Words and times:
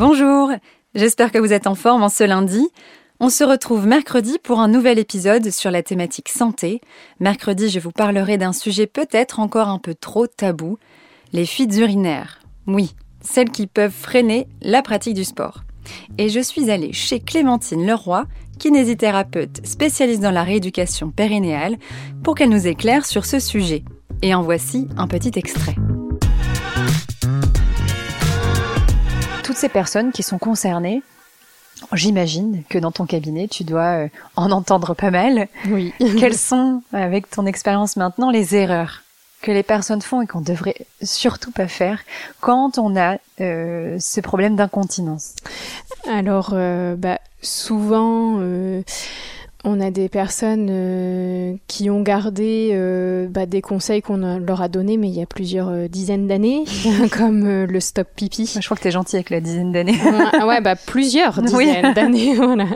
Bonjour, 0.00 0.50
j'espère 0.94 1.30
que 1.30 1.36
vous 1.36 1.52
êtes 1.52 1.66
en 1.66 1.74
forme 1.74 2.02
en 2.02 2.08
ce 2.08 2.24
lundi. 2.24 2.66
On 3.20 3.28
se 3.28 3.44
retrouve 3.44 3.86
mercredi 3.86 4.38
pour 4.42 4.58
un 4.58 4.66
nouvel 4.66 4.98
épisode 4.98 5.50
sur 5.50 5.70
la 5.70 5.82
thématique 5.82 6.30
santé. 6.30 6.80
Mercredi, 7.20 7.68
je 7.68 7.80
vous 7.80 7.90
parlerai 7.90 8.38
d'un 8.38 8.54
sujet 8.54 8.86
peut-être 8.86 9.40
encore 9.40 9.68
un 9.68 9.78
peu 9.78 9.94
trop 9.94 10.26
tabou, 10.26 10.78
les 11.34 11.44
fuites 11.44 11.76
urinaires. 11.76 12.40
Oui, 12.66 12.94
celles 13.20 13.50
qui 13.50 13.66
peuvent 13.66 13.92
freiner 13.92 14.48
la 14.62 14.80
pratique 14.80 15.12
du 15.12 15.24
sport. 15.24 15.64
Et 16.16 16.30
je 16.30 16.40
suis 16.40 16.70
allée 16.70 16.94
chez 16.94 17.20
Clémentine 17.20 17.86
Leroy, 17.86 18.24
kinésithérapeute 18.58 19.66
spécialiste 19.66 20.22
dans 20.22 20.30
la 20.30 20.44
rééducation 20.44 21.10
périnéale, 21.10 21.76
pour 22.24 22.36
qu'elle 22.36 22.48
nous 22.48 22.66
éclaire 22.66 23.04
sur 23.04 23.26
ce 23.26 23.38
sujet. 23.38 23.84
Et 24.22 24.34
en 24.34 24.40
voici 24.40 24.88
un 24.96 25.08
petit 25.08 25.38
extrait. 25.38 25.76
Toutes 29.50 29.56
ces 29.56 29.68
personnes 29.68 30.12
qui 30.12 30.22
sont 30.22 30.38
concernées, 30.38 31.02
J'imagine 31.92 32.62
que 32.68 32.78
dans 32.78 32.92
ton 32.92 33.04
cabinet, 33.04 33.48
tu 33.48 33.64
dois 33.64 34.04
euh, 34.04 34.08
en 34.36 34.52
entendre 34.52 34.94
pas 34.94 35.10
mal. 35.10 35.48
Oui. 35.66 35.92
Quelles 36.20 36.38
sont, 36.38 36.84
avec 36.92 37.28
ton 37.28 37.46
expérience 37.46 37.96
maintenant, 37.96 38.30
les 38.30 38.54
erreurs 38.54 39.02
que 39.42 39.50
les 39.50 39.64
personnes 39.64 40.02
font 40.02 40.22
et 40.22 40.28
qu'on 40.28 40.40
devrait 40.40 40.86
surtout 41.02 41.50
pas 41.50 41.66
faire 41.66 41.98
quand 42.38 42.78
on 42.78 42.96
a 42.96 43.16
euh, 43.40 43.96
ces 43.98 44.22
problèmes 44.22 44.54
d'incontinence? 44.54 45.34
Alors, 46.08 46.50
euh, 46.52 46.94
bah, 46.94 47.18
souvent, 47.42 48.38
on 49.64 49.80
a 49.80 49.90
des 49.90 50.08
personnes 50.08 50.68
euh, 50.70 51.54
qui 51.66 51.90
ont 51.90 52.02
gardé 52.02 52.70
euh, 52.72 53.28
bah, 53.28 53.46
des 53.46 53.60
conseils 53.60 54.00
qu'on 54.00 54.38
leur 54.38 54.62
a 54.62 54.68
donnés, 54.68 54.96
mais 54.96 55.08
il 55.08 55.14
y 55.14 55.22
a 55.22 55.26
plusieurs 55.26 55.68
euh, 55.68 55.88
dizaines 55.88 56.26
d'années, 56.26 56.64
comme 57.12 57.64
le 57.64 57.80
stop 57.80 58.08
pipi. 58.16 58.50
Je 58.58 58.64
crois 58.64 58.76
que 58.76 58.82
tu 58.82 58.88
es 58.88 58.92
gentil 58.92 59.16
avec 59.16 59.30
la 59.30 59.40
dizaine 59.40 59.72
d'années. 59.72 59.98
ouais, 60.46 60.60
bah 60.60 60.76
plusieurs 60.76 61.42
dizaines 61.42 61.92
d'années, 61.92 62.34
voilà. 62.36 62.66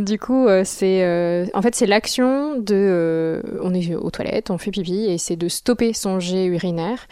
Du 0.00 0.18
coup, 0.18 0.46
c'est 0.64 1.50
en 1.54 1.62
fait 1.62 1.74
c'est 1.74 1.86
l'action 1.86 2.58
de, 2.58 3.42
on 3.62 3.74
est 3.74 3.94
aux 3.94 4.10
toilettes, 4.10 4.50
on 4.50 4.58
fait 4.58 4.70
pipi, 4.70 5.06
et 5.06 5.18
c'est 5.18 5.36
de 5.36 5.48
stopper 5.48 5.92
son 5.92 6.20
jet 6.20 6.46
urinaire. 6.46 7.06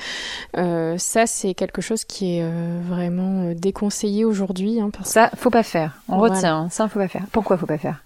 ça, 0.55 1.27
c'est 1.27 1.55
quelque 1.55 1.81
chose 1.81 2.05
qui 2.05 2.39
est 2.39 2.45
vraiment 2.89 3.53
déconseillé 3.55 4.25
aujourd'hui. 4.25 4.81
Hein, 4.81 4.91
Ça, 5.05 5.31
faut 5.37 5.51
pas 5.51 5.63
faire. 5.63 6.01
On 6.09 6.19
retient. 6.19 6.69
Ça, 6.71 6.89
faut 6.89 6.99
pas 6.99 7.09
faire. 7.09 7.25
Pourquoi 7.33 7.57
faut 7.57 7.67
pas 7.67 7.79
faire? 7.79 8.03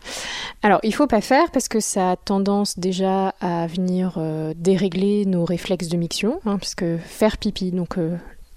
Alors, 0.63 0.81
il 0.83 0.95
faut 0.95 1.07
pas 1.07 1.21
faire 1.21 1.51
parce 1.53 1.69
que 1.69 1.81
ça 1.81 2.13
a 2.13 2.17
tendance 2.17 2.79
déjà 2.79 3.35
à 3.41 3.67
venir 3.67 4.15
euh, 4.17 4.53
dérégler 4.57 5.27
nos 5.27 5.45
réflexes 5.45 5.89
de 5.89 5.97
miction, 5.97 6.41
hein, 6.45 6.59
puisque 6.59 6.85
faire 6.99 7.39
pipi, 7.39 7.71
donc 7.71 7.99
euh, 7.99 8.17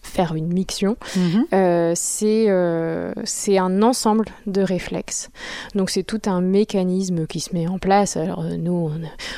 faire 0.10 0.36
une 0.36 0.52
miction, 0.52 0.98
mhm. 1.16 1.46
euh, 1.54 1.94
euh, 2.24 3.14
c'est 3.24 3.58
un 3.58 3.82
ensemble 3.82 4.26
de 4.48 4.62
réflexes. 4.62 5.30
Donc 5.76 5.90
c'est 5.90 6.04
tout 6.04 6.22
un 6.26 6.42
mécanisme 6.42 7.28
qui 7.28 7.40
se 7.40 7.54
met 7.54 7.68
en 7.68 7.78
place. 7.78 8.18
Alors 8.18 8.42
euh, 8.42 8.58
nous, 8.58 8.92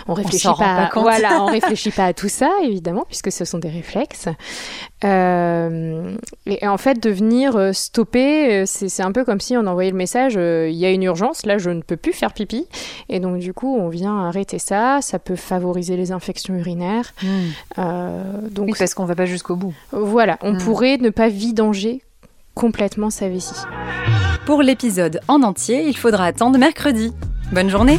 on, 0.08 0.12
on 0.12 0.14
réfléchit 0.14 0.48
pas, 0.58 0.90
voilà, 0.96 1.44
on 1.44 1.46
réfléchit 1.52 1.92
pas 1.92 2.06
à 2.06 2.14
tout 2.14 2.30
ça 2.30 2.50
évidemment 2.64 3.06
puisque 3.08 3.32
ce 3.32 3.46
sont 3.46 3.60
des 3.60 3.70
réflexes. 3.70 4.28
et, 5.04 6.68
en 6.68 6.78
fait, 6.78 7.02
de 7.02 7.10
venir 7.10 7.76
stopper, 7.76 8.66
c'est 8.66 9.04
un 9.04 9.12
peu 9.12 9.26
comme 9.26 9.40
si 9.40 9.58
on 9.58 9.66
envoyait 9.66 9.92
le 9.92 9.98
message 9.98 10.36
il 10.36 10.76
y 10.76 10.86
a 10.86 10.92
une 10.92 11.04
urgence, 11.04 11.46
là 11.46 11.58
je 11.58 11.70
ne 11.70 11.82
peux 11.82 11.98
plus 11.98 12.14
faire 12.14 12.34
pipi. 12.34 12.68
Et 13.10 13.20
donc 13.20 13.40
du 13.40 13.54
coup, 13.54 13.76
on 13.78 13.90
vient 13.90 14.18
arrêter 14.20 14.60
ça. 14.60 15.00
Ça 15.02 15.20
peut 15.20 15.36
favoriser 15.36 15.98
les 15.98 16.12
infections 16.12 16.56
urinaires. 16.56 17.14
Hmm. 17.22 18.50
donc 18.50 18.68
oui, 18.68 18.74
parce 18.78 18.94
qu'on 18.94 19.06
va 19.06 19.16
pas 19.16 19.26
jusqu'au 19.26 19.56
bout. 19.56 19.74
Voilà, 19.92 20.38
on 20.42 20.58
pourrait 20.64 20.98
ne 20.98 21.10
pas 21.10 21.28
vidanger 21.28 22.02
complètement 22.54 23.10
sa 23.10 23.30
vessie. 23.30 23.66
Pour 24.46 24.62
l'épisode 24.62 25.20
en 25.28 25.42
entier, 25.44 25.88
il 25.88 25.98
faudra 25.98 26.26
attendre 26.26 26.58
mercredi. 26.58 27.12
Bonne 27.52 27.70
journée 27.70 27.98